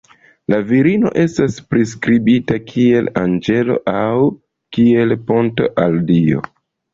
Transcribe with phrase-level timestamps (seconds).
[0.51, 4.17] La virino estas priskribita kiel 'anĝelo' aŭ
[4.79, 6.43] kiel 'ponto al Dio'.